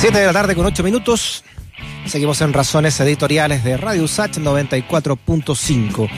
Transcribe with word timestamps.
7 0.00 0.18
de 0.18 0.24
la 0.24 0.32
tarde 0.32 0.54
con 0.54 0.64
8 0.64 0.82
minutos. 0.82 1.44
Seguimos 2.06 2.40
en 2.40 2.54
Razones 2.54 2.98
Editoriales 3.00 3.62
de 3.62 3.76
Radio 3.76 4.04
USACH 4.04 4.38
94.5. 4.38 6.08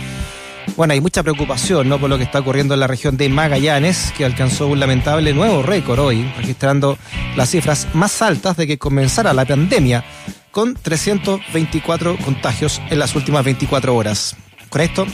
Bueno, 0.76 0.92
hay 0.92 1.00
mucha 1.00 1.24
preocupación 1.24 1.88
¿no? 1.88 1.98
por 1.98 2.08
lo 2.08 2.16
que 2.16 2.22
está 2.22 2.38
ocurriendo 2.38 2.74
en 2.74 2.80
la 2.80 2.86
región 2.86 3.16
de 3.16 3.28
Magallanes, 3.28 4.14
que 4.16 4.24
alcanzó 4.24 4.68
un 4.68 4.78
lamentable 4.78 5.34
nuevo 5.34 5.64
récord 5.64 5.98
hoy, 5.98 6.32
registrando 6.36 6.96
las 7.34 7.50
cifras 7.50 7.88
más 7.92 8.22
altas 8.22 8.56
de 8.56 8.68
que 8.68 8.78
comenzara 8.78 9.34
la 9.34 9.44
pandemia, 9.44 10.04
con 10.52 10.74
324 10.74 12.18
contagios 12.18 12.80
en 12.88 13.00
las 13.00 13.16
últimas 13.16 13.44
24 13.44 13.96
horas. 13.96 14.36
Con 14.68 14.80
esto, 14.80 15.06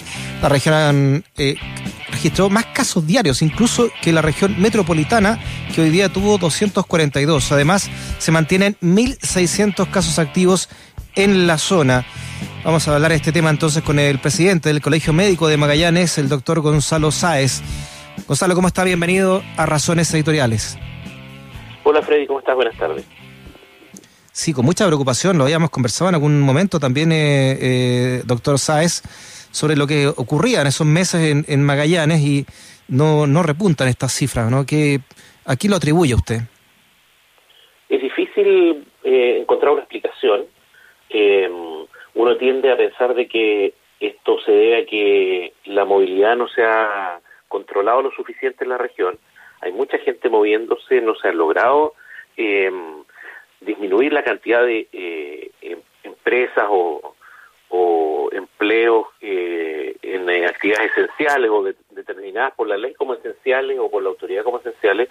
la 0.43 0.51
región 0.51 1.25
eh, 1.39 1.57
registró 2.11 2.51
más 2.51 2.67
casos 2.67 3.07
diarios, 3.07 3.43
incluso 3.43 3.91
que 4.03 4.13
la 4.13 4.23
región 4.23 4.55
metropolitana, 4.61 5.39
que 5.75 5.81
hoy 5.81 5.91
día 5.91 6.09
tuvo 6.09 6.39
242. 6.39 7.53
Además, 7.53 7.91
se 8.19 8.33
mantienen 8.33 8.77
1.600 8.83 9.91
casos 9.91 10.19
activos 10.19 10.69
en 11.15 11.47
la 11.47 11.59
zona. 11.59 12.05
Vamos 12.65 12.87
a 12.87 12.95
hablar 12.95 13.11
de 13.11 13.17
este 13.17 13.33
tema 13.33 13.51
entonces 13.51 13.83
con 13.83 13.99
el 13.99 14.19
presidente 14.19 14.69
del 14.69 14.83
Colegio 14.83 15.13
Médico 15.13 15.49
de 15.49 15.57
Magallanes, 15.57 16.19
el 16.19 16.29
doctor 16.29 16.61
Gonzalo 16.61 17.11
Sáez. 17.11 17.63
Gonzalo, 18.27 18.55
¿cómo 18.55 18.69
está? 18.69 18.85
Bienvenido 18.85 19.43
a 19.57 19.67
Razones 19.67 20.13
Editoriales. 20.13 20.77
Hola 21.85 22.03
Freddy, 22.03 22.27
¿cómo 22.27 22.41
estás? 22.41 22.55
Buenas 22.55 22.77
tardes. 22.77 23.05
Sí, 24.33 24.53
con 24.53 24.65
mucha 24.65 24.87
preocupación, 24.87 25.39
lo 25.39 25.45
habíamos 25.45 25.71
conversado 25.71 26.11
en 26.11 26.15
algún 26.15 26.41
momento 26.41 26.79
también, 26.79 27.11
eh, 27.11 27.59
eh, 27.61 28.23
doctor 28.25 28.59
Sáez 28.59 29.03
sobre 29.51 29.77
lo 29.77 29.87
que 29.87 30.07
ocurría 30.07 30.61
en 30.61 30.67
esos 30.67 30.87
meses 30.87 31.45
en, 31.49 31.63
Magallanes 31.65 32.21
y 32.21 32.47
no, 32.87 33.27
no 33.27 33.43
repuntan 33.43 33.89
estas 33.89 34.13
cifras, 34.13 34.51
¿no? 34.51 34.67
¿Qué, 34.67 35.01
¿A 35.45 35.57
quién 35.57 35.71
lo 35.71 35.77
atribuye 35.77 36.15
usted? 36.15 36.43
Difícil 38.39 38.87
eh, 39.03 39.39
encontrar 39.41 39.73
una 39.73 39.83
explicación. 39.83 40.47
Eh, 41.11 41.51
uno 42.15 42.37
tiende 42.37 42.71
a 42.71 42.77
pensar 42.77 43.15
de 43.15 43.27
que 43.27 43.75
esto 43.99 44.39
se 44.41 44.53
debe 44.53 44.83
a 44.83 44.87
que 44.87 45.53
la 45.65 45.85
movilidad 45.85 46.37
no 46.37 46.47
se 46.49 46.63
ha 46.63 47.21
controlado 47.49 48.03
lo 48.03 48.13
suficiente 48.13 48.63
en 48.63 48.71
la 48.71 48.79
región. 48.79 49.19
Hay 49.61 49.73
mucha 49.73 49.99
gente 49.99 50.29
moviéndose, 50.29 51.01
no 51.01 51.17
se 51.17 51.29
ha 51.29 51.33
logrado 51.33 51.95
eh, 52.37 52.71
disminuir 53.61 54.13
la 54.13 54.23
cantidad 54.23 54.65
de 54.65 54.87
em, 55.61 55.81
empresas 56.05 56.67
o, 56.69 57.17
o 57.71 58.29
empleos 58.33 59.07
eh, 59.21 59.97
en, 60.03 60.29
actividades 60.45 60.93
esenciales 60.93 61.51
o 61.51 61.65
determinadas 61.91 62.55
por 62.55 62.69
la 62.69 62.77
ley 62.77 62.95
como 62.95 63.15
esenciales 63.15 63.79
o 63.79 63.91
por 63.91 64.03
la 64.03 64.11
autoridad 64.11 64.45
como 64.45 64.59
esenciales, 64.59 65.09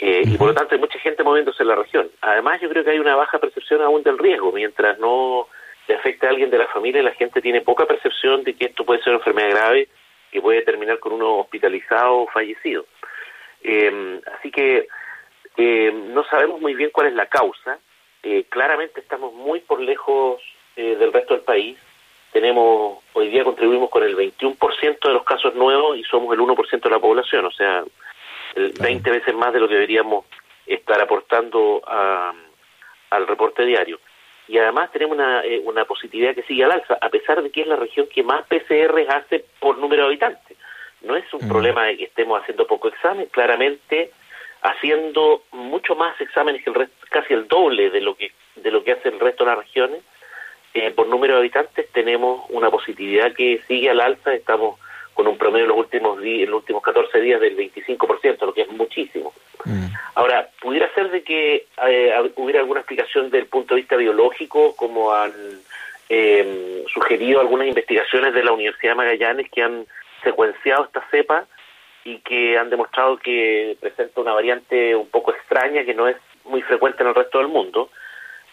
eh, 0.00 0.22
y 0.24 0.36
por 0.36 0.48
lo 0.48 0.54
tanto 0.54 0.74
hay 0.74 0.80
mucha 0.80 0.98
gente 0.98 1.22
moviéndose 1.22 1.62
en 1.62 1.68
la 1.68 1.76
región. 1.76 2.10
Además, 2.22 2.60
yo 2.60 2.68
creo 2.68 2.84
que 2.84 2.90
hay 2.90 2.98
una 2.98 3.16
baja 3.16 3.38
percepción 3.38 3.82
aún 3.82 4.02
del 4.02 4.18
riesgo, 4.18 4.52
mientras 4.52 4.98
no 4.98 5.48
le 5.86 5.94
afecte 5.94 6.26
a 6.26 6.30
alguien 6.30 6.50
de 6.50 6.58
la 6.58 6.68
familia, 6.68 7.02
la 7.02 7.14
gente 7.14 7.42
tiene 7.42 7.60
poca 7.60 7.86
percepción 7.86 8.44
de 8.44 8.54
que 8.54 8.66
esto 8.66 8.84
puede 8.84 9.02
ser 9.02 9.10
una 9.10 9.18
enfermedad 9.18 9.50
grave 9.50 9.88
que 10.30 10.40
puede 10.40 10.62
terminar 10.62 10.98
con 11.00 11.12
uno 11.12 11.38
hospitalizado 11.38 12.20
o 12.20 12.26
fallecido. 12.28 12.86
Eh, 13.62 14.20
así 14.38 14.50
que 14.50 14.86
no 15.58 16.24
sabemos 16.24 16.60
muy 16.60 16.74
bien 16.74 16.90
cuál 16.90 17.08
es 17.08 17.14
la 17.14 17.26
causa. 17.26 17.78
claramente 18.48 19.00
estamos 19.00 19.34
muy 19.34 19.60
por 19.60 19.80
lejos 19.80 20.40
eh, 20.76 20.96
del 20.96 21.12
resto 21.12 21.34
del 21.34 21.42
país. 21.42 21.76
Tenemos, 22.32 23.00
hoy 23.12 23.28
día 23.28 23.44
contribuimos 23.44 23.90
con 23.90 24.02
el 24.02 24.16
21% 24.16 24.98
de 25.02 25.12
los 25.12 25.24
casos 25.24 25.54
nuevos 25.54 25.98
y 25.98 26.04
somos 26.04 26.32
el 26.32 26.40
1% 26.40 26.80
de 26.80 26.90
la 26.90 26.98
población, 26.98 27.44
o 27.44 27.50
sea, 27.50 27.84
20 28.54 29.10
veces 29.10 29.34
más 29.34 29.52
de 29.52 29.60
lo 29.60 29.68
que 29.68 29.74
deberíamos 29.74 30.24
estar 30.66 31.00
aportando 31.00 31.82
al 31.86 33.26
reporte 33.26 33.64
diario. 33.64 34.00
Y 34.48 34.58
además 34.58 34.90
tenemos 34.90 35.16
una, 35.16 35.44
eh, 35.44 35.60
una 35.64 35.84
positividad 35.84 36.34
que 36.34 36.42
sigue 36.42 36.64
al 36.64 36.72
alza, 36.72 36.98
a 37.00 37.08
pesar 37.08 37.40
de 37.40 37.50
que 37.50 37.60
es 37.60 37.68
la 37.68 37.76
región 37.76 38.08
que 38.08 38.24
más 38.24 38.44
PCR 38.48 39.06
hace 39.08 39.44
por 39.60 39.78
número 39.78 40.02
de 40.02 40.08
habitantes. 40.08 40.56
No 41.02 41.14
es 41.14 41.32
un 41.32 41.46
mm. 41.46 41.48
problema 41.48 41.84
de 41.84 41.96
que 41.96 42.04
estemos 42.04 42.40
haciendo 42.40 42.66
poco 42.66 42.88
examen, 42.88 43.26
claramente 43.26 44.10
haciendo 44.62 45.44
mucho 45.52 45.94
más 45.94 46.20
exámenes 46.20 46.64
que 46.64 46.70
el 46.70 46.76
resto, 46.76 47.06
casi 47.10 47.32
el 47.32 47.46
doble 47.46 47.90
de 47.90 48.00
lo 48.00 48.16
que 48.16 48.32
de 48.56 48.70
lo 48.70 48.82
que 48.82 48.92
hace 48.92 49.08
el 49.08 49.20
resto 49.20 49.44
de 49.44 49.50
las 49.50 49.60
regiones 49.60 50.02
eh, 50.74 50.90
por 50.90 51.06
número 51.06 51.34
de 51.34 51.40
habitantes 51.40 51.90
tenemos 51.92 52.44
una 52.50 52.70
positividad 52.70 53.32
que 53.32 53.60
sigue 53.66 53.90
al 53.90 54.00
alza, 54.00 54.34
estamos 54.34 54.78
con 55.14 55.26
un 55.26 55.38
promedio 55.38 55.64
en 55.64 55.70
los 55.70 55.78
últimos 55.78 56.20
días, 56.20 56.44
en 56.44 56.50
los 56.50 56.60
últimos 56.60 56.82
14 56.82 57.20
días 57.20 57.40
del 57.40 57.56
25%, 57.56 58.46
lo 58.46 58.54
que 58.54 58.62
es 58.62 58.70
muchísimo. 58.70 59.32
Mm. 59.64 59.86
Ahora, 60.14 60.48
pudiera 60.60 60.92
ser 60.94 61.10
de 61.10 61.22
que 61.22 61.66
eh, 61.86 62.32
hubiera 62.36 62.60
alguna 62.60 62.80
explicación 62.80 63.30
del 63.30 63.46
punto 63.46 63.74
de 63.74 63.82
vista 63.82 63.96
biológico, 63.96 64.74
como 64.76 65.12
han 65.12 65.32
eh, 66.08 66.84
sugerido 66.92 67.40
algunas 67.40 67.68
investigaciones 67.68 68.34
de 68.34 68.44
la 68.44 68.52
Universidad 68.52 68.92
de 68.92 68.96
Magallanes 68.96 69.50
que 69.50 69.62
han 69.62 69.86
secuenciado 70.22 70.84
esta 70.84 71.06
cepa 71.10 71.46
y 72.04 72.18
que 72.18 72.58
han 72.58 72.70
demostrado 72.70 73.18
que 73.18 73.76
presenta 73.80 74.20
una 74.20 74.32
variante 74.32 74.96
un 74.96 75.08
poco 75.08 75.32
extraña 75.32 75.84
que 75.84 75.94
no 75.94 76.08
es 76.08 76.16
muy 76.44 76.62
frecuente 76.62 77.02
en 77.02 77.10
el 77.10 77.14
resto 77.14 77.38
del 77.38 77.48
mundo 77.48 77.90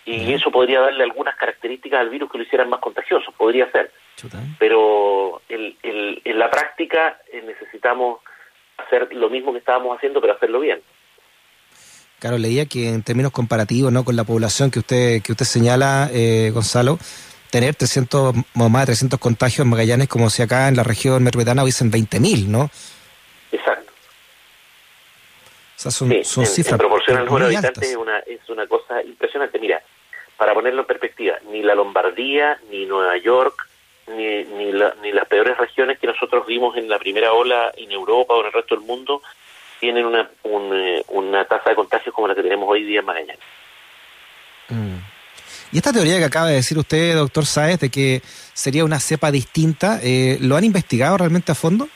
y 0.07 0.34
eso 0.34 0.51
podría 0.51 0.79
darle 0.79 1.03
algunas 1.03 1.35
características 1.35 2.00
al 2.00 2.09
virus 2.09 2.31
que 2.31 2.38
lo 2.38 2.44
hicieran 2.46 2.69
más 2.69 2.79
contagioso, 2.79 3.31
podría 3.34 3.69
ser. 3.72 3.91
Pero 4.59 5.41
en 5.50 6.39
la 6.39 6.50
práctica 6.50 7.19
eh, 7.31 7.44
necesitamos 7.45 8.19
hacer 8.78 9.13
lo 9.13 9.29
mismo 9.29 9.51
que 9.53 9.59
estábamos 9.59 9.95
haciendo, 9.95 10.22
pero 10.22 10.33
hacerlo 10.33 10.59
bien. 10.59 10.81
Claro, 12.19 12.38
leía 12.38 12.66
que 12.66 12.89
en 12.89 13.03
términos 13.03 13.31
comparativos, 13.31 13.91
¿no? 13.91 14.03
Con 14.03 14.16
la 14.16 14.23
población 14.23 14.72
que 14.72 14.79
usted 14.79 15.22
que 15.22 15.31
usted 15.33 15.45
señala, 15.45 16.09
eh, 16.11 16.50
Gonzalo, 16.51 16.97
tener 17.51 17.75
300 17.75 18.35
o 18.55 18.69
más 18.69 18.81
de 18.81 18.85
300 18.88 19.19
contagios 19.19 19.59
en 19.66 19.69
Magallanes 19.69 20.07
como 20.07 20.29
si 20.29 20.41
acá 20.41 20.67
en 20.67 20.75
la 20.75 20.84
región 20.84 21.23
metropolitana 21.23 21.61
hubiesen 21.63 21.91
20.000, 21.91 22.47
¿no? 22.47 22.72
Exacto. 23.51 23.91
O 25.78 25.79
sea, 25.79 25.91
son, 25.91 26.09
cifras. 26.45 26.72
En 26.72 26.78
proporción 26.78 27.17
al 27.17 27.25
número 27.25 27.49
de 27.49 27.57
habitantes 27.57 27.91
es 27.91 27.95
una, 27.95 28.19
es 28.19 28.49
una 28.49 28.66
cosa 28.66 29.03
impresionante. 29.03 29.59
Mira, 29.59 29.84
para 30.38 30.55
ponerlo 30.55 30.81
en 30.81 30.88
perspectiva, 30.88 31.35
ni 31.51 31.61
la 31.61 31.75
Lombardía, 31.75 32.59
ni 32.72 32.88
Nueva 32.88 33.17
York, 33.17 33.66
ni, 34.07 34.44
ni, 34.44 34.72
ni 35.01 35.12
las 35.12 35.28
peores 35.28 35.57
regiones 35.57 36.00
que 36.00 36.07
nosotros 36.07 36.45
vimos 36.45 36.78
en 36.78 36.90
la 36.90 37.00
primera 37.00 37.34
ola 37.34 37.72
en 37.75 37.91
Europa 37.91 38.34
o 38.34 38.41
en 38.41 38.47
el 38.47 38.53
resto 38.53 38.75
del 38.75 38.85
mundo 38.85 39.22
tienen 39.79 40.06
una, 40.06 40.29
eh, 40.44 41.03
una 41.09 41.45
tasa 41.45 41.69
de 41.69 41.75
contagios 41.75 42.13
como 42.13 42.28
la 42.28 42.35
que 42.35 42.44
tenemos 42.44 42.67
hoy 42.69 42.84
día 42.84 43.00
en 43.00 43.06
Magallanes. 43.06 43.40
Mm. 44.69 44.97
Y 45.72 45.78
esta 45.78 45.91
teoría 45.91 46.17
que 46.17 46.25
acaba 46.25 46.47
de 46.47 46.56
decir 46.56 46.78
usted, 46.78 47.16
doctor 47.16 47.46
Saez, 47.46 47.79
de 47.79 47.90
que 47.90 48.22
sería 48.53 48.85
una 48.85 49.00
cepa 49.00 49.31
distinta, 49.31 50.00
eh, 50.01 50.38
¿lo 50.41 50.56
han 50.56 50.63
investigado 50.63 51.17
realmente 51.17 51.51
a 51.51 51.56
fondo? 51.56 51.90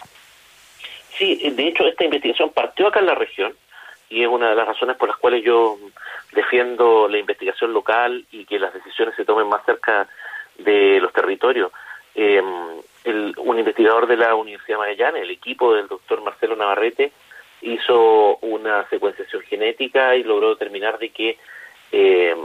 Sí, 1.18 1.50
de 1.50 1.68
hecho 1.68 1.86
esta 1.88 2.04
investigación 2.04 2.52
partió 2.52 2.88
acá 2.88 3.00
en 3.00 3.06
la 3.06 3.16
región 3.16 3.54
y 4.10 4.24
es 4.24 4.28
una 4.28 4.50
de 4.50 4.56
las 4.56 4.68
razones 4.68 4.98
por 4.98 5.08
las 5.08 5.18
cuales 5.18 5.44
yo 5.44 5.78
defiendo 6.34 7.08
la 7.08 7.18
investigación 7.18 7.74
local 7.74 8.26
y 8.32 8.46
que 8.46 8.60
las 8.60 8.74
decisiones 8.74 9.16
se 9.16 9.26
tomen 9.26 9.48
más 9.48 9.64
cerca 9.66 10.08
de 10.58 11.00
los 11.00 11.14
territorios. 11.14 11.72
Eh, 12.16 12.42
un 13.38 13.60
investigador 13.60 14.08
de 14.08 14.18
la 14.18 14.36
Universidad 14.36 14.78
de 14.78 14.80
Magallanes, 14.80 15.24
el 15.24 15.32
equipo 15.32 15.74
del 15.74 15.88
doctor 15.88 16.22
Marcelo 16.22 16.56
Navarrete, 16.56 17.12
hizo 17.62 18.38
una 18.38 18.88
secuenciación 18.90 19.42
genética 19.44 20.16
y 20.16 20.24
logró 20.24 20.50
determinar 20.50 21.00
de 21.00 21.10
que 21.10 21.38
eh, 21.92 22.36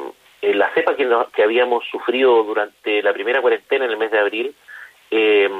la 0.43 0.71
cepa 0.71 0.95
que, 0.97 1.43
habíamos 1.43 1.85
sufrido 1.89 2.43
durante 2.43 3.03
la 3.03 3.13
primera 3.13 3.41
cuarentena 3.41 3.85
en 3.85 3.91
el 3.91 3.97
mes 3.97 4.11
de 4.11 4.19
abril 4.19 4.55
eh, 5.11 5.51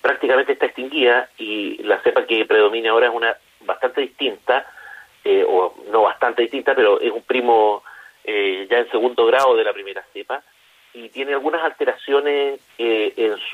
prácticamente 0.00 0.52
está 0.52 0.66
extinguida 0.66 1.28
y 1.38 1.82
la 1.82 2.00
cepa 2.02 2.26
que 2.26 2.44
predomina 2.44 2.90
ahora 2.90 3.08
es 3.08 3.14
una 3.14 3.36
bastante 3.60 4.02
distinta 4.02 4.66
eh, 5.24 5.44
o 5.46 5.74
no 5.90 6.02
bastante 6.02 6.42
distinta, 6.42 6.74
pero 6.74 7.00
es 7.00 7.10
un 7.10 7.22
primo 7.22 7.82
eh, 8.24 8.66
ya 8.70 8.78
en 8.78 8.90
segundo 8.90 9.26
grado 9.26 9.56
de 9.56 9.64
la 9.64 9.72
primera 9.72 10.04
cepa, 10.12 10.42
y 10.92 11.08
tiene 11.08 11.32
algunas 11.32 11.62
alteraciones 11.64 12.60
eh, 12.78 13.03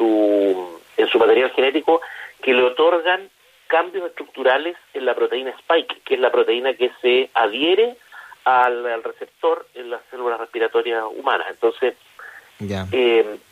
su, 0.00 0.80
en 0.96 1.08
su 1.08 1.18
material 1.18 1.50
genético 1.50 2.00
que 2.42 2.54
le 2.54 2.62
otorgan 2.62 3.28
cambios 3.66 4.06
estructurales 4.06 4.76
en 4.94 5.04
la 5.04 5.14
proteína 5.14 5.50
spike, 5.50 6.00
que 6.04 6.14
es 6.14 6.20
la 6.20 6.32
proteína 6.32 6.74
que 6.74 6.90
se 7.02 7.30
adhiere 7.34 7.96
al, 8.44 9.04
receptor 9.04 9.66
en 9.74 9.90
las 9.90 10.00
células 10.10 10.40
respiratorias 10.40 11.04
humanas. 11.14 11.46
Entonces, 11.50 11.94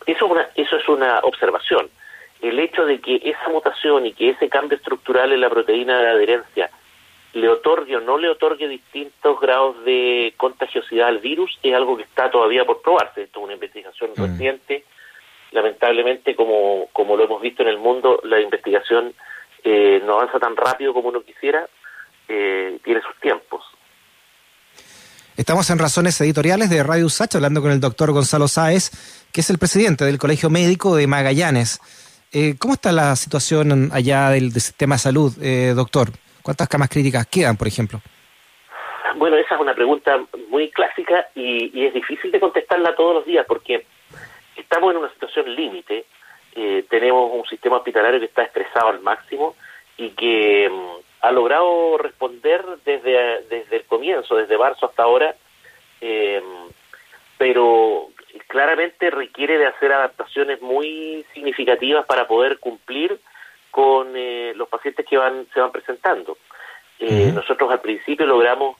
eso, 0.06 0.26
una, 0.26 0.48
eso 0.54 0.76
es 0.76 0.88
una 0.88 1.20
observación. 1.20 1.90
El 2.40 2.58
hecho 2.58 2.86
de 2.86 3.00
que 3.00 3.20
esa 3.24 3.48
mutación 3.50 4.06
y 4.06 4.12
que 4.12 4.30
ese 4.30 4.48
cambio 4.48 4.76
estructural 4.76 5.32
en 5.32 5.40
la 5.40 5.50
proteína 5.50 5.98
de 5.98 6.08
adherencia 6.08 6.70
le 7.34 7.48
otorgue 7.48 7.96
o 7.96 8.00
no 8.00 8.16
le 8.16 8.30
otorgue 8.30 8.66
distintos 8.68 9.38
grados 9.38 9.84
de 9.84 10.32
contagiosidad 10.36 11.08
al 11.08 11.18
virus 11.18 11.58
es 11.62 11.74
algo 11.74 11.96
que 11.96 12.04
está 12.04 12.30
todavía 12.30 12.64
por 12.64 12.80
probarse. 12.80 13.24
Esto 13.24 13.40
es 13.40 13.44
una 13.44 13.54
investigación 13.54 14.12
mm. 14.16 14.22
reciente. 14.22 14.84
Lamentablemente, 15.52 16.34
como, 16.34 16.88
como 16.92 17.16
lo 17.16 17.24
hemos 17.24 17.40
visto 17.40 17.62
en 17.62 17.68
el 17.68 17.78
mundo, 17.78 18.20
la 18.24 18.40
investigación 18.40 19.14
eh, 19.64 20.00
no 20.04 20.14
avanza 20.14 20.38
tan 20.38 20.56
rápido 20.56 20.92
como 20.92 21.08
uno 21.08 21.22
quisiera, 21.22 21.66
eh, 22.28 22.78
tiene 22.84 23.00
sus 23.00 23.16
tiempos. 23.20 23.64
Estamos 25.38 25.70
en 25.70 25.78
Razones 25.78 26.20
Editoriales 26.20 26.68
de 26.68 26.82
Radio 26.82 27.06
USACH 27.06 27.36
hablando 27.36 27.62
con 27.62 27.70
el 27.70 27.80
doctor 27.80 28.10
Gonzalo 28.10 28.48
Sáez, 28.48 28.90
que 29.32 29.40
es 29.40 29.50
el 29.50 29.58
presidente 29.58 30.04
del 30.04 30.18
Colegio 30.18 30.50
Médico 30.50 30.96
de 30.96 31.06
Magallanes. 31.06 31.80
Eh, 32.32 32.56
¿Cómo 32.58 32.74
está 32.74 32.90
la 32.90 33.14
situación 33.14 33.90
allá 33.92 34.30
del, 34.30 34.50
sistema 34.52 34.96
de 34.96 34.98
salud, 34.98 35.32
eh, 35.40 35.74
doctor? 35.76 36.08
¿Cuántas 36.42 36.68
camas 36.68 36.88
críticas 36.88 37.26
quedan, 37.26 37.56
por 37.56 37.68
ejemplo? 37.68 38.00
Bueno, 39.16 39.36
esa 39.36 39.54
es 39.54 39.60
una 39.60 39.74
pregunta 39.74 40.18
muy 40.50 40.70
clásica 40.70 41.28
y, 41.34 41.86
es 41.86 41.94
difícil 41.94 42.32
de 42.32 42.40
contestarla 42.40 42.96
todos 42.96 43.14
los 43.14 43.24
días 43.24 43.46
porque 43.46 43.86
estamos 44.58 44.92
en 44.92 44.98
una 44.98 45.12
situación 45.12 45.54
límite. 45.54 46.04
Eh, 46.54 46.84
tenemos 46.88 47.30
un 47.32 47.46
sistema 47.46 47.76
hospitalario 47.76 48.20
que 48.20 48.26
está 48.26 48.42
estresado 48.42 48.88
al 48.88 49.00
máximo 49.00 49.54
y 49.96 50.10
que 50.10 50.68
mm, 50.70 51.08
ha 51.20 51.32
logrado 51.32 51.98
responder 51.98 52.64
desde, 52.84 53.42
desde 53.48 53.76
el 53.76 53.84
comienzo, 53.84 54.36
desde 54.36 54.56
marzo 54.56 54.86
hasta 54.86 55.02
ahora, 55.02 55.34
eh, 56.00 56.42
pero 57.36 58.08
claramente 58.46 59.10
requiere 59.10 59.58
de 59.58 59.66
hacer 59.66 59.92
adaptaciones 59.92 60.60
muy 60.62 61.24
significativas 61.34 62.06
para 62.06 62.26
poder 62.26 62.58
cumplir 62.58 63.18
con 63.70 64.12
eh, 64.16 64.52
los 64.54 64.68
pacientes 64.68 65.04
que 65.06 65.16
van 65.16 65.46
se 65.52 65.60
van 65.60 65.72
presentando. 65.72 66.38
Eh, 67.00 67.30
nosotros 67.32 67.70
al 67.70 67.80
principio 67.80 68.26
logramos 68.26 68.76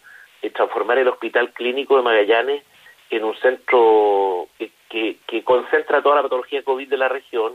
transformar 0.53 0.99
el 0.99 1.09
Hospital 1.09 1.53
Clínico 1.53 1.97
de 1.97 2.03
Magallanes 2.03 2.63
en 3.11 3.25
un 3.25 3.35
centro 3.37 4.49
que, 4.59 4.71
que, 4.89 5.17
que 5.27 5.43
concentra 5.45 6.03
toda 6.03 6.17
la 6.17 6.23
patología 6.23 6.63
COVID 6.63 6.89
de 6.89 6.97
la 6.97 7.09
región, 7.09 7.55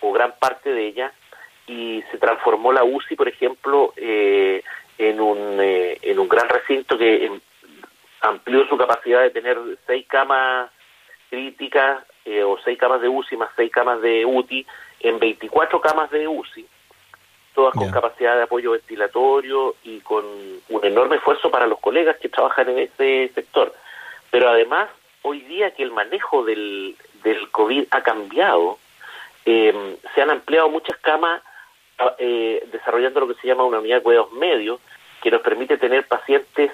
o 0.00 0.12
gran 0.12 0.34
parte 0.38 0.72
de 0.72 0.86
ella, 0.86 1.12
y 1.66 2.02
se 2.10 2.18
transformó 2.18 2.72
la 2.72 2.82
UCI, 2.84 3.14
por 3.14 3.28
ejemplo, 3.28 3.92
eh, 3.96 4.62
en, 4.96 5.20
un, 5.20 5.58
eh, 5.60 5.98
en 6.02 6.18
un 6.18 6.28
gran 6.28 6.48
recinto 6.48 6.96
que 6.98 7.26
em, 7.26 7.40
amplió 8.22 8.66
su 8.66 8.76
capacidad 8.76 9.22
de 9.22 9.30
tener 9.30 9.58
seis 9.86 10.06
camas 10.08 10.70
críticas 11.30 12.04
eh, 12.24 12.42
o 12.42 12.58
seis 12.64 12.78
camas 12.78 13.00
de 13.00 13.08
UCI 13.08 13.36
más 13.36 13.50
seis 13.54 13.70
camas 13.70 14.00
de 14.00 14.24
UTI 14.24 14.66
en 15.00 15.18
24 15.18 15.80
camas 15.80 16.10
de 16.10 16.26
UCI, 16.26 16.66
todas 17.54 17.74
con 17.74 17.90
capacidad 17.90 18.36
de 18.36 18.42
apoyo 18.42 18.72
ventilatorio 18.72 19.76
y 19.84 20.00
con 20.00 20.24
un 20.68 20.84
enorme 20.84 21.16
esfuerzo 21.16 21.50
para 21.50 21.66
los 21.66 21.78
colegas 21.78 22.16
que 22.16 22.28
trabajan 22.28 22.70
en 22.70 22.78
ese 22.78 23.30
sector. 23.34 23.72
Pero 24.30 24.48
además, 24.48 24.88
hoy 25.22 25.40
día 25.40 25.72
que 25.72 25.82
el 25.82 25.90
manejo 25.90 26.44
del, 26.44 26.96
del 27.22 27.50
COVID 27.50 27.84
ha 27.90 28.02
cambiado, 28.02 28.78
se 29.44 30.22
han 30.22 30.30
ampliado 30.30 30.68
muchas 30.68 30.98
camas 30.98 31.42
eh, 32.18 32.68
desarrollando 32.70 33.20
lo 33.20 33.28
que 33.28 33.40
se 33.40 33.48
llama 33.48 33.64
una 33.64 33.80
unidad 33.80 33.96
de 33.96 34.02
cuidados 34.02 34.32
medios, 34.32 34.80
que 35.20 35.30
nos 35.30 35.40
permite 35.40 35.78
tener 35.78 36.06
pacientes 36.06 36.70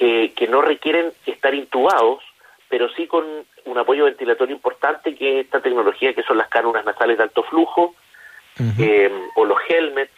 eh, 0.00 0.32
que 0.34 0.48
no 0.48 0.62
requieren 0.62 1.12
estar 1.26 1.54
intubados, 1.54 2.24
pero 2.68 2.88
sí 2.90 3.06
con 3.06 3.24
un 3.64 3.78
apoyo 3.78 4.04
ventilatorio 4.06 4.56
importante, 4.56 5.14
que 5.14 5.38
es 5.38 5.44
esta 5.44 5.60
tecnología 5.60 6.12
que 6.12 6.24
son 6.24 6.38
las 6.38 6.48
cánulas 6.48 6.84
nasales 6.84 7.18
de 7.18 7.22
alto 7.22 7.44
flujo, 7.44 7.94
eh, 8.78 9.12
o 9.36 9.44
los 9.44 9.58
helmets, 9.68 10.12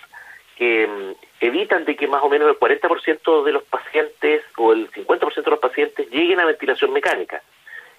que 0.60 0.86
mm, 0.86 1.14
evitan 1.40 1.86
de 1.86 1.96
que 1.96 2.06
más 2.06 2.22
o 2.22 2.28
menos 2.28 2.50
el 2.50 2.58
40% 2.58 3.44
de 3.44 3.52
los 3.52 3.62
pacientes 3.62 4.42
o 4.58 4.74
el 4.74 4.90
50% 4.90 5.42
de 5.42 5.50
los 5.50 5.58
pacientes 5.58 6.10
lleguen 6.10 6.38
a 6.38 6.44
ventilación 6.44 6.92
mecánica. 6.92 7.42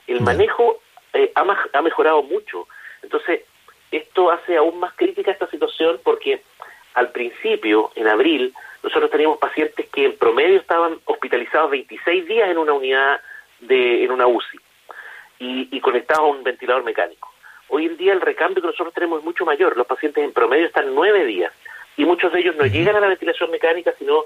El 0.06 0.22
manejo 0.22 0.80
ha, 1.34 1.58
ha 1.74 1.82
mejorado 1.82 2.22
mucho. 2.22 2.68
Entonces, 3.02 3.42
esto 3.90 4.30
hace 4.30 4.58
aún 4.58 4.80
más 4.80 4.94
crítica 4.94 5.32
esta 5.32 5.48
situación 5.48 6.00
porque 6.04 6.44
al 6.94 7.12
principio, 7.12 7.92
en 7.96 8.08
abril, 8.08 8.54
nosotros 8.84 9.10
teníamos 9.10 9.40
pacientes 9.40 9.90
que 9.90 10.06
en 10.06 10.18
promedio 10.20 10.60
estaban 10.60 11.00
hospitalizados 11.06 11.72
26 11.72 12.28
días 12.28 12.48
en 12.48 12.60
una 12.60 12.74
unidad 12.74 13.22
de 13.60 14.04
en 14.04 14.12
una 14.12 14.28
UCI 14.28 14.60
y, 15.40 15.80
conectados 15.80 16.26
a 16.26 16.32
un 16.32 16.44
ventilador 16.44 16.84
mecánico. 16.84 17.34
Hoy 17.70 17.88
en 17.88 17.98
día 17.98 18.14
el 18.14 18.22
recambio 18.22 18.62
que 18.62 18.68
nosotros 18.68 18.94
tenemos 18.94 19.20
es 19.20 19.26
mucho 19.26 19.46
mayor. 19.46 19.76
Los 19.76 19.88
pacientes 19.88 20.24
en 20.24 20.32
promedio 20.32 20.68
están 20.68 20.94
nueve 20.94 21.26
días 21.26 21.52
y 21.98 22.06
muchos 22.06 22.32
de 22.32 22.40
ellos 22.40 22.56
no 22.56 22.66
llegan 22.66 22.96
a 22.96 23.00
la 23.00 23.08
ventilación 23.08 23.52
mecánica, 23.52 23.94
sino 23.98 24.26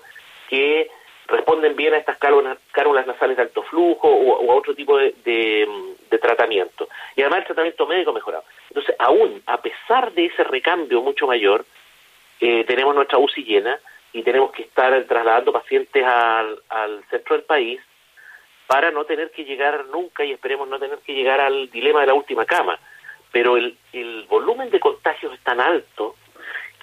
que 0.50 0.89
responden 1.27 1.75
bien 1.75 1.94
a 1.94 1.97
estas 1.97 2.17
cánulas, 2.17 3.07
nasales 3.07 3.38
de 3.38 3.44
alto 3.44 3.63
flujo 3.63 4.07
o, 4.07 4.51
a 4.51 4.56
otro 4.56 4.75
tipo 4.75 4.97
de, 4.97 5.13
de, 5.23 6.17
tratamiento. 6.19 6.88
Y 7.15 7.21
además 7.21 7.39
el 7.39 7.45
tratamiento 7.45 7.85
médico 7.88 8.13
mejorado. 8.13 8.44
Entonces, 8.69 8.95
aún 9.00 9.41
a 9.45 9.62
pesar 9.62 10.12
de 10.13 10.25
ese 10.25 10.44
recambio 10.44 11.01
mucho 11.01 11.27
mayor, 11.27 11.65
eh, 12.39 12.63
tenemos 12.65 12.95
nuestra 12.95 13.17
UCI 13.17 13.44
llena 13.44 13.79
y 14.13 14.23
tenemos 14.23 14.51
que 14.51 14.63
estar 14.63 15.03
trasladando 15.03 15.51
pacientes 15.51 16.03
al, 16.03 16.62
al 16.69 17.03
centro 17.09 17.35
del 17.35 17.45
país 17.45 17.81
para 18.67 18.91
no 18.91 19.06
tener 19.06 19.31
que 19.31 19.44
llegar 19.44 19.85
nunca 19.88 20.23
y 20.23 20.31
esperemos 20.31 20.67
no 20.67 20.79
tener 20.79 21.00
que 21.00 21.13
llegar 21.13 21.39
al 21.39 21.69
dilema 21.69 22.01
de 22.01 22.07
la 22.07 22.13
última 22.13 22.45
cama. 22.45 22.79
Pero 23.31 23.57
el, 23.57 23.77
el 23.94 24.23
volumen 24.29 24.69
de 24.69 24.79
contagios 24.79 25.33
es 25.33 25.41
tan 25.41 25.59
alto 25.59 26.15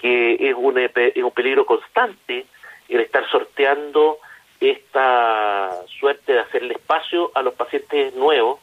que 0.03 0.49
es 0.49 0.53
un, 0.53 0.77
es 0.77 1.23
un 1.23 1.31
peligro 1.31 1.65
constante 1.65 2.45
el 2.89 2.99
estar 2.99 3.25
sorteando 3.31 4.17
esta 4.59 5.71
suerte 5.97 6.33
de 6.33 6.39
hacerle 6.41 6.73
espacio 6.73 7.31
a 7.33 7.41
los 7.41 7.53
pacientes 7.53 8.13
nuevos 8.13 8.59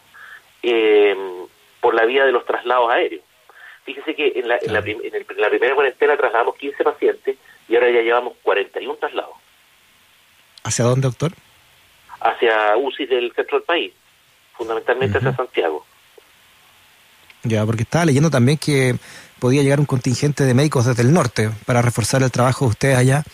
eh, 0.62 1.16
por 1.81 1.94
la 1.94 2.04
vía 2.04 2.26
de 2.26 2.32
los 2.32 2.44
traslados 2.44 2.90
aéreos. 2.90 3.25
Fíjese 3.84 4.14
que 4.14 4.34
en 4.37 4.48
la, 4.48 4.58
en, 4.60 4.75
la, 4.75 4.82
primera 4.82 5.75
cuarentena 5.75 6.14
trasladamos 6.19 6.56
15 6.56 6.84
pacientes 6.84 7.38
y 7.69 7.75
ahora 7.75 7.90
ya 7.90 8.02
llevamos 8.02 8.34
41 8.43 8.94
traslados. 8.96 9.34
¿Hacia 10.62 10.84
dónde, 10.84 11.08
doctor? 11.08 11.32
Hacia 12.20 12.76
UCI 12.76 13.06
del 13.06 13.32
centro 13.32 13.58
del 13.58 13.64
país, 13.64 13.94
fundamentalmente 14.58 15.16
hacia 15.16 15.34
Santiago. 15.34 15.86
Ya, 17.44 17.64
porque 17.64 17.84
estaba 17.84 18.04
leyendo 18.04 18.28
también 18.28 18.58
que 18.58 18.94
podía 19.40 19.62
llegar 19.62 19.81
un 19.81 19.87
contingente 19.87 20.44
de 20.44 20.54
médicos 20.54 20.87
desde 20.87 21.02
el 21.02 21.12
norte 21.12 21.50
para 21.66 21.82
reforzar 21.82 22.22
el 22.22 22.31
trabajo 22.31 22.66
de 22.66 22.70
ustedes 22.70 22.96
allá 22.96 23.25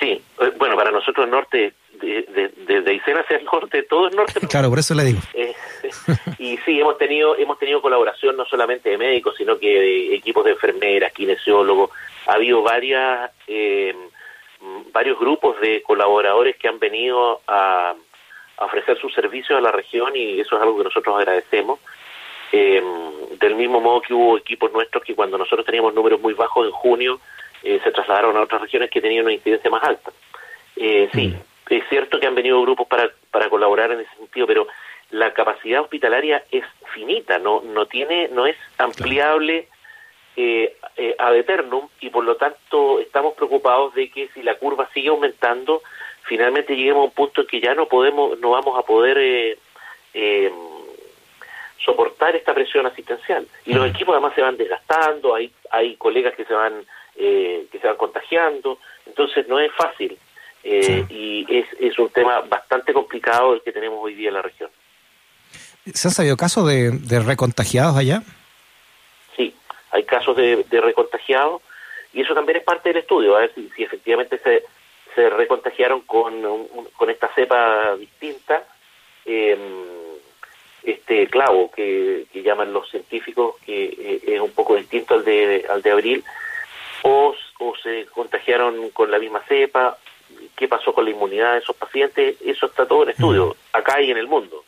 Sí, 0.00 0.22
eh, 0.40 0.52
bueno, 0.56 0.76
para 0.76 0.90
nosotros 0.90 1.26
el 1.26 1.30
norte, 1.30 1.74
desde 1.92 2.48
de, 2.66 2.80
de, 2.80 2.96
hacia 2.96 3.36
el 3.36 3.44
norte, 3.44 3.82
todo 3.82 4.08
el 4.08 4.16
norte. 4.16 4.40
claro, 4.48 4.70
por 4.70 4.78
eso 4.78 4.94
le 4.94 5.04
digo. 5.04 5.20
Eh, 5.34 5.54
y 6.38 6.56
sí, 6.58 6.80
hemos 6.80 6.96
tenido 6.98 7.36
hemos 7.36 7.58
tenido 7.58 7.82
colaboración 7.82 8.36
no 8.36 8.46
solamente 8.46 8.90
de 8.90 8.98
médicos, 8.98 9.34
sino 9.36 9.58
que 9.58 9.68
de 9.68 10.14
equipos 10.14 10.44
de 10.44 10.52
enfermeras, 10.52 11.12
kinesiólogos. 11.12 11.90
Ha 12.26 12.34
habido 12.34 12.62
varias 12.62 13.30
eh, 13.46 13.94
varios 14.92 15.18
grupos 15.18 15.60
de 15.60 15.82
colaboradores 15.82 16.56
que 16.56 16.68
han 16.68 16.78
venido 16.78 17.40
a, 17.46 17.94
ofrecer 18.62 18.98
sus 19.00 19.14
servicios 19.14 19.58
a 19.58 19.62
la 19.62 19.72
región 19.72 20.14
y 20.14 20.38
eso 20.38 20.54
es 20.56 20.62
algo 20.62 20.76
que 20.76 20.84
nosotros 20.84 21.16
agradecemos. 21.16 21.80
Del 22.50 23.54
mismo 23.54 23.80
modo 23.80 24.00
que 24.02 24.14
hubo 24.14 24.36
equipos 24.36 24.72
nuestros 24.72 25.04
que 25.04 25.14
cuando 25.14 25.38
nosotros 25.38 25.64
teníamos 25.64 25.94
números 25.94 26.20
muy 26.20 26.34
bajos 26.34 26.66
en 26.66 26.72
junio, 26.72 27.20
eh, 27.62 27.80
se 27.82 27.92
trasladaron 27.92 28.36
a 28.36 28.42
otras 28.42 28.62
regiones 28.62 28.90
que 28.90 29.00
tenían 29.00 29.24
una 29.24 29.34
incidencia 29.34 29.70
más 29.70 29.82
alta. 29.84 30.10
Eh, 30.76 31.08
sí, 31.12 31.28
mm. 31.28 31.74
es 31.74 31.88
cierto 31.88 32.18
que 32.18 32.26
han 32.26 32.34
venido 32.34 32.60
grupos 32.62 32.86
para, 32.88 33.10
para 33.30 33.48
colaborar 33.48 33.92
en 33.92 34.00
ese 34.00 34.16
sentido, 34.16 34.46
pero 34.46 34.66
la 35.10 35.32
capacidad 35.32 35.82
hospitalaria 35.82 36.44
es 36.50 36.64
finita, 36.94 37.38
no, 37.38 37.62
no, 37.62 37.86
tiene, 37.86 38.28
no 38.28 38.46
es 38.46 38.56
ampliable 38.78 39.68
eh, 40.36 40.76
eh, 40.96 41.16
ad 41.18 41.36
eternum 41.36 41.88
y 42.00 42.10
por 42.10 42.24
lo 42.24 42.36
tanto 42.36 43.00
estamos 43.00 43.34
preocupados 43.34 43.94
de 43.94 44.10
que 44.10 44.28
si 44.28 44.42
la 44.42 44.54
curva 44.56 44.88
sigue 44.94 45.08
aumentando, 45.08 45.82
finalmente 46.22 46.76
lleguemos 46.76 47.02
a 47.02 47.04
un 47.06 47.10
punto 47.10 47.40
en 47.42 47.46
que 47.46 47.60
ya 47.60 47.74
no 47.74 47.86
podemos, 47.86 48.38
no 48.38 48.50
vamos 48.50 48.78
a 48.78 48.82
poder 48.82 49.18
eh, 49.18 49.58
eh, 50.14 50.52
soportar 51.84 52.36
esta 52.36 52.54
presión 52.54 52.86
asistencial. 52.86 53.46
Y 53.64 53.74
los 53.74 53.88
equipos 53.88 54.12
además 54.12 54.34
se 54.34 54.42
van 54.42 54.56
desgastando, 54.56 55.34
hay, 55.34 55.52
hay 55.70 55.96
colegas 55.96 56.34
que 56.34 56.44
se 56.44 56.54
van 56.54 56.84
eh, 57.16 57.66
que 57.70 57.78
se 57.78 57.86
van 57.86 57.96
contagiando, 57.96 58.78
entonces 59.06 59.46
no 59.48 59.58
es 59.58 59.72
fácil 59.72 60.16
eh, 60.62 61.04
y 61.10 61.46
es, 61.48 61.66
es 61.78 61.98
un 61.98 62.08
tema 62.10 62.40
bastante 62.40 62.92
complicado 62.92 63.54
el 63.54 63.62
que 63.62 63.72
tenemos 63.72 63.98
hoy 64.02 64.14
día 64.14 64.28
en 64.28 64.34
la 64.34 64.42
región. 64.42 64.70
¿Se 65.92 66.08
han 66.08 66.12
sabido 66.12 66.36
casos 66.36 66.66
de, 66.66 66.92
de 66.92 67.20
recontagiados 67.20 67.96
allá? 67.96 68.22
Sí, 69.36 69.54
hay 69.90 70.04
casos 70.04 70.36
de, 70.36 70.64
de 70.64 70.80
recontagiados 70.80 71.62
y 72.12 72.22
eso 72.22 72.34
también 72.34 72.58
es 72.58 72.64
parte 72.64 72.90
del 72.90 72.98
estudio, 72.98 73.36
a 73.36 73.40
ver 73.40 73.52
si, 73.54 73.68
si 73.70 73.82
efectivamente 73.82 74.38
se, 74.38 74.64
se 75.14 75.30
recontagiaron 75.30 76.02
con, 76.02 76.42
con 76.96 77.10
esta 77.10 77.28
cepa 77.34 77.96
distinta, 77.96 78.64
eh, 79.24 79.58
este 80.82 81.26
clavo 81.26 81.70
que, 81.70 82.26
que, 82.32 82.42
llaman 82.42 82.72
los 82.72 82.88
científicos, 82.90 83.56
que 83.64 83.84
eh, 83.84 84.20
es 84.26 84.40
un 84.40 84.50
poco 84.52 84.76
distinto 84.76 85.14
al 85.14 85.24
de, 85.24 85.66
al 85.68 85.82
de 85.82 85.90
abril, 85.90 86.24
o, 87.02 87.34
se 87.82 88.06
contagiaron 88.06 88.90
con 88.90 89.10
la 89.10 89.18
misma 89.18 89.40
cepa, 89.48 89.96
qué 90.56 90.68
pasó 90.68 90.92
con 90.92 91.04
la 91.04 91.10
inmunidad 91.10 91.52
de 91.54 91.58
esos 91.58 91.76
pacientes, 91.76 92.36
eso 92.44 92.66
está 92.66 92.86
todo 92.86 93.04
en 93.04 93.10
estudio, 93.10 93.56
acá 93.72 94.00
y 94.00 94.10
en 94.10 94.18
el 94.18 94.26
mundo. 94.26 94.64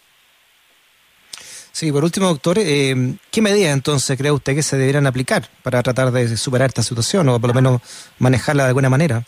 Sí, 1.73 1.91
por 1.91 2.05
último, 2.05 2.29
doctor, 2.29 2.59
eh, 2.59 2.95
¿qué 3.31 3.41
medidas 3.41 3.73
entonces 3.73 4.17
cree 4.19 4.31
usted 4.31 4.55
que 4.55 4.63
se 4.63 4.77
deberían 4.77 5.07
aplicar 5.07 5.43
para 5.63 5.83
tratar 5.83 6.11
de 6.11 6.37
superar 6.37 6.69
esta 6.69 6.83
situación 6.83 7.29
o 7.31 7.41
por 7.41 7.49
lo 7.49 7.55
menos 7.55 7.81
manejarla 8.19 8.65
de 8.65 8.69
alguna 8.69 8.91
manera? 8.91 9.23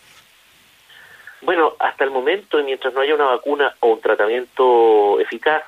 Bueno, 1.41 1.73
hasta 1.79 2.03
el 2.03 2.11
momento, 2.11 2.59
y 2.59 2.63
mientras 2.63 2.93
no 2.93 3.01
haya 3.01 3.15
una 3.15 3.25
vacuna 3.25 3.75
o 3.79 3.87
un 3.89 4.01
tratamiento 4.01 5.19
eficaz, 5.19 5.63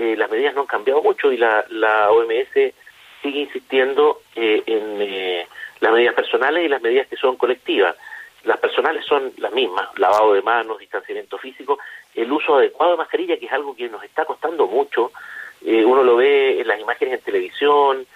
eh, 0.00 0.14
las 0.16 0.30
medidas 0.30 0.54
no 0.54 0.60
han 0.60 0.68
cambiado 0.68 1.02
mucho 1.02 1.32
y 1.32 1.36
la, 1.36 1.64
la 1.70 2.12
OMS 2.12 2.52
sigue 3.20 3.40
insistiendo 3.40 4.22
eh, 4.36 4.62
en 4.64 5.02
eh, 5.02 5.48
las 5.80 5.92
medidas 5.92 6.14
personales 6.14 6.64
y 6.64 6.68
las 6.68 6.80
medidas 6.80 7.08
que 7.08 7.16
son 7.16 7.34
colectivas. 7.34 7.96
Las 8.44 8.60
personales 8.60 9.04
son 9.04 9.32
las 9.38 9.52
mismas, 9.52 9.88
lavado 9.98 10.34
de 10.34 10.42
manos, 10.42 10.78
distanciamiento 10.78 11.36
físico, 11.36 11.80
el 12.14 12.30
uso 12.30 12.58
adecuado 12.58 12.92
de 12.92 12.98
mascarilla, 12.98 13.38
que 13.38 13.46
es 13.46 13.52
algo 13.52 13.74
que 13.74 13.88
nos 13.88 14.04
está 14.04 14.24
costando 14.24 14.68
mucho. 14.68 15.10
uno 15.62 16.04
lo 16.04 16.14
ve 16.14 16.60
en 16.60 16.68
las 16.68 16.78
imágenes 16.78 17.14
en 17.14 17.24
televisión, 17.24 18.06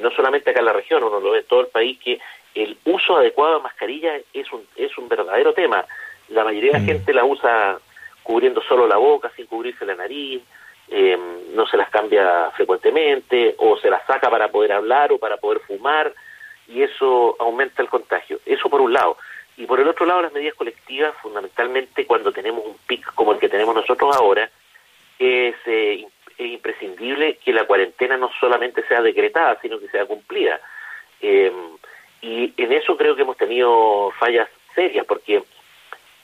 no 0.00 0.10
solamente 0.10 0.50
acá 0.50 0.58
en 0.58 0.66
la 0.66 0.72
región, 0.72 1.04
uno 1.04 1.20
lo 1.20 1.30
ve 1.30 1.38
en 1.38 1.46
todo 1.46 1.60
el 1.60 1.68
país, 1.68 1.96
que 2.00 2.18
el 2.56 2.76
uso 2.86 3.18
adecuado 3.18 3.58
de 3.58 3.62
mascarilla 3.62 4.16
es 4.32 4.52
un, 4.52 4.66
es 4.74 4.98
un 4.98 5.08
verdadero 5.08 5.54
tema. 5.54 5.84
La 6.30 6.42
mayoría 6.42 6.72
de 6.72 6.78
la 6.78 6.84
mm. 6.84 6.86
gente 6.86 7.14
la 7.14 7.24
usa 7.24 7.78
cubriendo 8.24 8.60
solo 8.62 8.88
la 8.88 8.96
boca, 8.96 9.30
sin 9.36 9.46
cubrirse 9.46 9.86
la 9.86 9.94
nariz, 9.94 10.42
eh, 10.88 11.18
no 11.54 11.66
se 11.66 11.76
las 11.76 11.90
cambia 11.90 12.50
frecuentemente 12.52 13.54
o 13.58 13.76
se 13.78 13.90
las 13.90 14.04
saca 14.06 14.30
para 14.30 14.48
poder 14.48 14.72
hablar 14.72 15.12
o 15.12 15.18
para 15.18 15.36
poder 15.36 15.60
fumar 15.60 16.12
y 16.68 16.82
eso 16.82 17.36
aumenta 17.38 17.82
el 17.82 17.88
contagio. 17.88 18.40
Eso 18.44 18.68
por 18.68 18.80
un 18.80 18.92
lado. 18.92 19.16
Y 19.56 19.66
por 19.66 19.80
el 19.80 19.88
otro 19.88 20.04
lado, 20.06 20.22
las 20.22 20.32
medidas 20.32 20.54
colectivas, 20.54 21.14
fundamentalmente 21.22 22.06
cuando 22.06 22.32
tenemos 22.32 22.64
un 22.64 22.76
pic 22.86 23.14
como 23.14 23.32
el 23.32 23.38
que 23.38 23.48
tenemos 23.48 23.74
nosotros 23.74 24.14
ahora, 24.16 24.50
es, 25.18 25.54
eh, 25.66 26.06
es 26.36 26.46
imprescindible 26.46 27.38
que 27.44 27.52
la 27.52 27.66
cuarentena 27.66 28.16
no 28.16 28.30
solamente 28.40 28.86
sea 28.88 29.00
decretada, 29.00 29.58
sino 29.62 29.78
que 29.78 29.88
sea 29.88 30.06
cumplida. 30.06 30.60
Eh, 31.20 31.52
y 32.20 32.52
en 32.56 32.72
eso 32.72 32.96
creo 32.96 33.14
que 33.14 33.22
hemos 33.22 33.36
tenido 33.36 34.10
fallas 34.18 34.48
serias, 34.74 35.06
porque, 35.06 35.44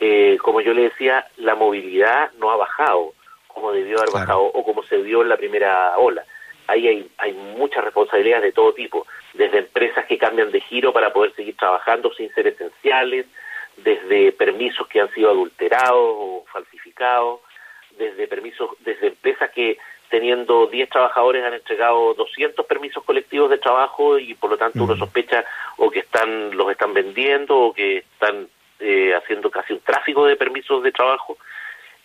eh, 0.00 0.38
como 0.42 0.60
yo 0.60 0.72
le 0.72 0.82
decía, 0.82 1.26
la 1.36 1.54
movilidad 1.54 2.32
no 2.38 2.50
ha 2.50 2.56
bajado 2.56 3.14
como 3.52 3.72
debió 3.72 3.98
haber 3.98 4.12
bajado 4.12 4.42
o 4.42 4.64
como 4.64 4.82
se 4.82 4.96
vio 4.98 5.22
en 5.22 5.28
la 5.28 5.36
primera 5.36 5.96
ola. 5.98 6.24
Ahí 6.66 6.86
hay, 6.86 7.10
hay 7.18 7.32
muchas 7.32 7.84
responsabilidades 7.84 8.44
de 8.44 8.52
todo 8.52 8.72
tipo, 8.72 9.06
desde 9.34 9.58
empresas 9.58 10.06
que 10.06 10.18
cambian 10.18 10.52
de 10.52 10.60
giro 10.60 10.92
para 10.92 11.12
poder 11.12 11.34
seguir 11.34 11.56
trabajando 11.56 12.12
sin 12.14 12.32
ser 12.32 12.46
esenciales, 12.46 13.26
desde 13.76 14.32
permisos 14.32 14.86
que 14.88 15.00
han 15.00 15.12
sido 15.12 15.30
adulterados 15.30 15.96
o 15.96 16.44
falsificados, 16.52 17.40
desde 17.98 18.28
permisos, 18.28 18.70
desde 18.80 19.08
empresas 19.08 19.50
que 19.50 19.78
teniendo 20.10 20.66
10 20.66 20.90
trabajadores 20.90 21.44
han 21.44 21.54
entregado 21.54 22.14
200 22.14 22.66
permisos 22.66 23.02
colectivos 23.04 23.48
de 23.48 23.58
trabajo 23.58 24.18
y 24.18 24.34
por 24.34 24.50
lo 24.50 24.58
tanto 24.58 24.82
uno 24.84 24.96
sospecha 24.96 25.44
o 25.76 25.90
que 25.90 26.00
están 26.00 26.56
los 26.56 26.70
están 26.70 26.92
vendiendo 26.92 27.56
o 27.56 27.72
que 27.72 27.98
están 27.98 28.48
eh, 28.80 29.14
haciendo 29.14 29.50
casi 29.50 29.72
un 29.72 29.80
tráfico 29.80 30.26
de 30.26 30.36
permisos 30.36 30.82
de 30.82 30.90
trabajo. 30.90 31.38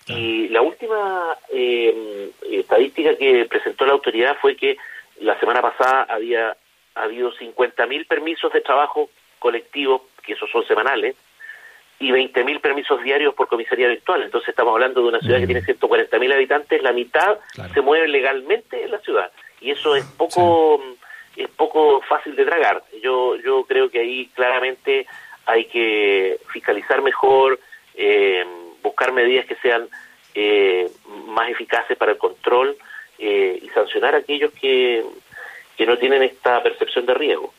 Y 0.08 0.50
la 0.50 0.62
última 0.62 1.36
eh, 1.52 2.32
estadística 2.52 3.16
que 3.16 3.46
presentó 3.46 3.86
la 3.86 3.94
autoridad 3.94 4.38
fue 4.40 4.56
que 4.56 4.78
la 5.20 5.40
semana 5.40 5.62
pasada 5.62 6.04
había 6.04 6.56
habido 6.94 7.34
50.000 7.34 8.08
permisos 8.08 8.52
de 8.54 8.62
trabajo 8.62 9.10
colectivos, 9.40 10.02
que 10.24 10.34
esos 10.34 10.50
son 10.52 10.66
semanales, 10.68 11.16
y 12.00 12.12
20.000 12.12 12.60
permisos 12.60 13.02
diarios 13.04 13.34
por 13.34 13.48
comisaría 13.48 13.88
virtual. 13.88 14.24
Entonces 14.24 14.50
estamos 14.50 14.74
hablando 14.74 15.02
de 15.02 15.08
una 15.08 15.20
ciudad 15.20 15.40
que 15.40 15.46
tiene 15.48 15.62
140.000 15.62 16.34
habitantes, 16.34 16.84
la 16.84 16.92
mitad 16.92 17.38
se 17.74 17.82
mueve 17.82 18.08
legalmente 18.08 18.84
en 18.84 18.92
la 18.92 19.00
ciudad. 19.00 19.32
Y 19.62 19.72
eso 19.72 19.96
es 19.96 20.06
poco 20.06 20.82
es 21.36 21.50
poco 21.50 22.02
fácil 22.02 22.36
de 22.36 22.46
tragar. 22.46 22.84
Yo 23.02 23.36
yo 23.38 23.66
creo 23.66 23.90
que 23.90 24.00
ahí 24.00 24.28
claramente 24.34 25.08
hay 25.46 25.66
que 25.66 26.38
fiscalizar 26.52 27.02
mejor, 27.02 27.60
eh, 27.96 28.46
buscar 28.86 29.12
medidas 29.12 29.46
que 29.46 29.56
sean 29.56 29.88
eh, 30.34 30.90
más 31.28 31.50
eficaces 31.50 31.98
para 31.98 32.14
el 32.14 32.18
control 32.18 32.78
eh, 33.20 33.60
y 33.62 33.70
sancionar 33.70 34.16
a 34.16 34.20
aquellos 34.20 34.52
que, 34.54 35.04
que 35.78 35.86
no 35.86 35.98
tienen 35.98 36.24
esta 36.24 36.62
percepción 36.64 37.06
de 37.06 37.14
riesgo. 37.14 37.54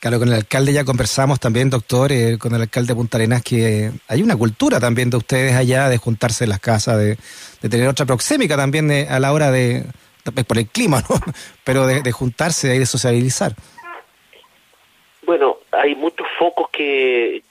Claro, 0.00 0.18
con 0.18 0.28
el 0.28 0.34
alcalde 0.34 0.72
ya 0.72 0.84
conversamos 0.84 1.38
también, 1.38 1.68
doctor, 1.68 2.10
eh, 2.10 2.38
con 2.38 2.54
el 2.54 2.62
alcalde 2.62 2.94
de 2.94 2.96
Punta 2.96 3.18
Arenas, 3.18 3.42
que 3.42 3.90
hay 4.08 4.22
una 4.22 4.34
cultura 4.34 4.80
también 4.80 5.10
de 5.10 5.18
ustedes 5.18 5.54
allá 5.54 5.90
de 5.90 5.98
juntarse 5.98 6.44
en 6.44 6.50
las 6.50 6.60
casas, 6.60 6.96
de, 6.96 7.18
tener 7.68 7.86
otra 7.86 8.06
proxémica 8.06 8.56
también 8.56 8.90
a 8.90 9.20
la 9.20 9.32
hora 9.32 9.50
de, 9.50 9.84
por 10.48 10.56
el 10.56 10.68
clima, 10.68 11.02
¿no? 11.10 11.16
Pero 11.64 11.86
de, 11.86 12.12
juntarse 12.12 12.74
y 12.74 12.78
de 12.78 12.86
sociabilizar. 12.86 13.52
Bueno, 15.26 15.58
hay 15.70 15.94
muchos 15.94 16.26
focos 16.38 16.70
que, 16.72 17.42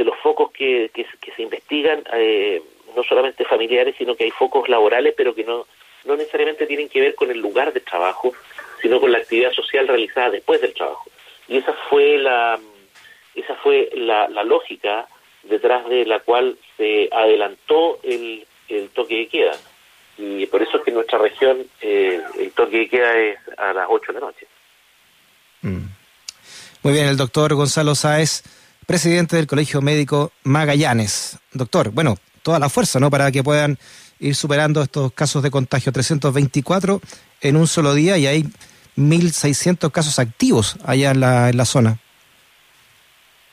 de 0.00 0.04
los 0.06 0.18
focos 0.22 0.50
que, 0.50 0.90
que, 0.94 1.04
se 1.36 1.42
investigan, 1.42 2.02
eh, 2.14 2.62
no 2.96 3.02
solamente 3.02 3.44
familiares, 3.44 3.94
sino 3.98 4.16
que 4.16 4.24
hay 4.24 4.30
focos 4.30 4.66
laborales, 4.66 5.12
pero 5.14 5.34
que 5.34 5.44
no, 5.44 5.66
no 6.06 6.16
necesariamente 6.16 6.66
tienen 6.66 6.88
que 6.88 7.02
ver 7.02 7.14
con 7.14 7.30
el 7.30 7.38
lugar 7.38 7.74
de 7.74 7.80
trabajo, 7.80 8.32
sino 8.80 8.98
con 8.98 9.12
la 9.12 9.18
actividad 9.18 9.52
social 9.52 9.86
realizada 9.86 10.30
después 10.30 10.58
del 10.62 10.72
trabajo. 10.72 11.10
Y 11.48 11.58
esa 11.58 11.74
fue 11.90 12.16
la, 12.16 12.58
esa 13.34 13.54
fue 13.56 13.90
la, 13.92 14.26
lógica 14.42 15.06
detrás 15.42 15.86
de 15.90 16.06
la 16.06 16.20
cual 16.20 16.56
se 16.78 17.10
adelantó 17.12 18.00
el, 18.02 18.46
el 18.70 18.88
toque 18.88 19.16
de 19.16 19.28
queda. 19.28 19.56
Y 20.16 20.46
por 20.46 20.62
eso 20.62 20.78
es 20.78 20.82
que 20.82 20.90
en 20.92 20.96
nuestra 20.96 21.18
región 21.18 21.58
eh, 21.82 22.22
el 22.38 22.52
toque 22.52 22.78
de 22.78 22.88
queda 22.88 23.18
es 23.18 23.38
a 23.58 23.74
las 23.74 23.86
8 23.86 24.14
de 24.14 24.20
la 24.20 24.26
noche. 24.26 24.46
Mm. 25.60 25.84
Muy 26.84 26.92
bien, 26.94 27.06
el 27.06 27.18
doctor 27.18 27.52
Gonzalo 27.54 27.94
Sáez, 27.94 28.42
presidente 28.90 29.36
del 29.36 29.46
Colegio 29.46 29.80
Médico 29.80 30.32
Magallanes. 30.42 31.38
Doctor, 31.52 31.90
bueno, 31.92 32.16
toda 32.42 32.58
la 32.58 32.68
fuerza, 32.68 32.98
¿no? 32.98 33.08
Para 33.08 33.30
que 33.30 33.44
puedan 33.44 33.78
ir 34.18 34.34
superando 34.34 34.82
estos 34.82 35.12
casos 35.12 35.44
de 35.44 35.50
contagio. 35.52 35.92
324 35.92 37.00
en 37.40 37.54
un 37.54 37.68
solo 37.68 37.94
día 37.94 38.18
y 38.18 38.26
hay 38.26 38.42
1.600 38.96 39.92
casos 39.92 40.18
activos 40.18 40.76
allá 40.84 41.12
en 41.12 41.20
la, 41.20 41.50
en 41.50 41.56
la 41.56 41.66
zona. 41.66 41.98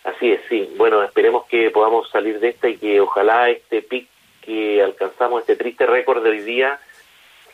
Así 0.06 0.28
es, 0.32 0.42
sí. 0.50 0.74
Bueno, 0.76 1.04
esperemos 1.04 1.46
que 1.46 1.70
podamos 1.70 2.10
salir 2.10 2.40
de 2.40 2.50
esta 2.50 2.68
y 2.68 2.78
que 2.78 3.00
ojalá 3.00 3.52
este 3.52 3.84
pic 3.84 4.08
que 4.42 4.82
alcanzamos, 4.82 5.42
este 5.42 5.56
triste 5.56 5.86
récord 5.86 6.24
de 6.24 6.32
hoy 6.32 6.42
día, 6.42 6.80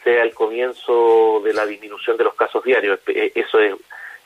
sea 0.05 0.23
el 0.23 0.33
comienzo 0.33 1.41
de 1.43 1.53
la 1.53 1.65
disminución 1.65 2.15
de 2.15 2.23
los 2.23 2.35
casos 2.35 2.63
diarios. 2.63 3.01
Eh, 3.07 3.33
eso 3.35 3.59
es, 3.59 3.73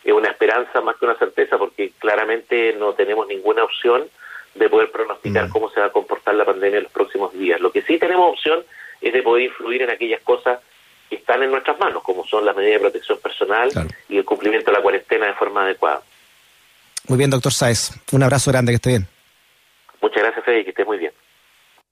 una 0.06 0.30
esperanza 0.30 0.82
más 0.82 0.96
que 0.98 1.06
una 1.06 1.16
certeza 1.16 1.58
porque 1.58 1.92
claramente 2.00 2.74
no 2.80 2.94
tenemos 2.94 3.28
ninguna 3.28 3.64
opción 3.64 4.08
de 4.56 4.70
poder 4.70 4.92
pronosticar 4.92 5.48
mm. 5.48 5.52
cómo 5.52 5.70
se 5.70 5.80
va 5.80 5.88
a 5.88 5.92
comportar 5.92 6.36
la 6.36 6.46
pandemia 6.46 6.78
en 6.78 6.84
los 6.84 6.92
próximos 6.92 7.34
días. 7.34 7.60
Lo 7.60 7.72
que 7.72 7.82
sí 7.82 7.98
tenemos 7.98 8.32
opción 8.32 8.64
es 9.02 9.14
de 9.14 9.22
poder 9.22 9.46
influir 9.46 9.84
en 9.84 9.90
aquellas 9.92 10.22
cosas 10.22 10.60
que 11.10 11.18
están 11.18 11.44
en 11.44 11.52
nuestras 11.52 11.80
manos, 11.80 12.04
como 12.04 12.26
son 12.26 12.46
las 12.46 12.56
medidas 12.56 12.76
de 12.76 12.90
protección 12.90 13.20
personal 13.20 13.70
y 14.10 14.18
el 14.18 14.26
cumplimiento 14.26 14.72
de 14.72 14.78
la 14.78 14.84
cuarentena 14.84 15.28
de 15.28 15.34
forma 15.34 15.64
adecuada. 15.64 16.02
Muy 17.08 17.18
bien, 17.18 17.30
doctor 17.30 17.54
Sáez. 17.54 17.92
Un 18.12 18.24
abrazo 18.24 18.52
grande, 18.52 18.72
que 18.72 18.76
esté 18.76 18.90
bien. 18.90 19.08
Muchas 20.02 20.24
gracias, 20.24 20.44
Fede, 20.44 20.60
y 20.60 20.64
que 20.64 20.72
esté 20.72 20.86
muy 20.86 20.98
bien. 20.98 21.12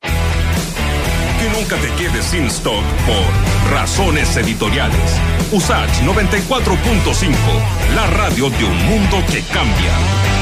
Que 0.01 1.49
nunca 1.57 1.75
te 1.77 1.87
quedes 2.03 2.25
sin 2.25 2.45
stock 2.47 2.83
por 3.05 3.71
razones 3.71 4.35
editoriales. 4.35 5.34
USACH 5.51 6.01
94.5, 6.03 7.35
la 7.95 8.07
radio 8.07 8.49
de 8.49 8.63
un 8.63 8.85
mundo 8.85 9.23
que 9.31 9.41
cambia. 9.43 10.34